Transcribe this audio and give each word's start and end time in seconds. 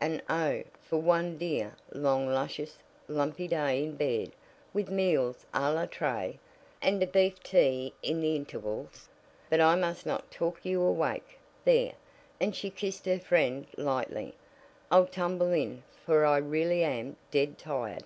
And 0.00 0.22
oh, 0.30 0.62
for 0.84 0.98
one 0.98 1.36
dear, 1.36 1.74
long, 1.90 2.28
luscious, 2.32 2.78
lumpy 3.08 3.48
day 3.48 3.82
in 3.82 3.96
bed! 3.96 4.30
With 4.72 4.88
meals 4.88 5.44
à 5.52 5.74
la 5.74 5.84
tray, 5.86 6.38
and 6.80 7.00
beef 7.10 7.42
tea 7.42 7.92
in 8.00 8.20
the 8.20 8.36
intervals. 8.36 9.08
But 9.48 9.60
I 9.60 9.74
must 9.74 10.06
not 10.06 10.30
talk 10.30 10.64
you 10.64 10.80
awake. 10.80 11.40
There," 11.64 11.94
and 12.40 12.54
she 12.54 12.70
kissed 12.70 13.04
her 13.06 13.18
friend 13.18 13.66
lightly, 13.76 14.34
"I'll 14.92 15.06
tumble 15.06 15.50
in, 15.52 15.82
for 16.06 16.24
I 16.24 16.36
really 16.36 16.84
am 16.84 17.16
dead 17.32 17.58
tired." 17.58 18.04